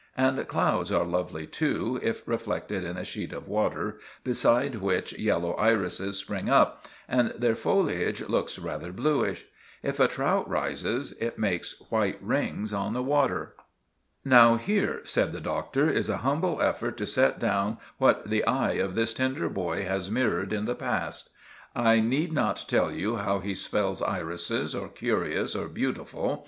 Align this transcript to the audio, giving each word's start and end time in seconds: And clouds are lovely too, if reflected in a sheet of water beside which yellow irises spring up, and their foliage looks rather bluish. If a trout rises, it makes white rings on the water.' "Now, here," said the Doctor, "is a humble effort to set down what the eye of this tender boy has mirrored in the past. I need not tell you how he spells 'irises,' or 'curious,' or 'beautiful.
And 0.17 0.47
clouds 0.47 0.91
are 0.91 1.05
lovely 1.05 1.45
too, 1.45 1.99
if 2.01 2.27
reflected 2.27 2.83
in 2.83 2.97
a 2.97 3.05
sheet 3.05 3.31
of 3.31 3.47
water 3.47 3.99
beside 4.23 4.77
which 4.77 5.15
yellow 5.19 5.53
irises 5.53 6.17
spring 6.17 6.49
up, 6.49 6.87
and 7.07 7.31
their 7.37 7.55
foliage 7.55 8.21
looks 8.21 8.57
rather 8.57 8.91
bluish. 8.91 9.45
If 9.83 9.99
a 9.99 10.07
trout 10.07 10.49
rises, 10.49 11.11
it 11.19 11.37
makes 11.37 11.77
white 11.91 12.17
rings 12.19 12.73
on 12.73 12.93
the 12.93 13.03
water.' 13.03 13.53
"Now, 14.25 14.55
here," 14.55 15.01
said 15.03 15.33
the 15.33 15.39
Doctor, 15.39 15.87
"is 15.87 16.09
a 16.09 16.17
humble 16.25 16.59
effort 16.63 16.97
to 16.97 17.05
set 17.05 17.37
down 17.37 17.77
what 17.99 18.27
the 18.27 18.43
eye 18.47 18.77
of 18.81 18.95
this 18.95 19.13
tender 19.13 19.49
boy 19.49 19.83
has 19.83 20.09
mirrored 20.09 20.51
in 20.51 20.65
the 20.65 20.73
past. 20.73 21.29
I 21.75 21.99
need 21.99 22.33
not 22.33 22.65
tell 22.67 22.91
you 22.91 23.17
how 23.17 23.37
he 23.37 23.53
spells 23.53 24.01
'irises,' 24.01 24.73
or 24.73 24.89
'curious,' 24.89 25.55
or 25.55 25.67
'beautiful. 25.67 26.39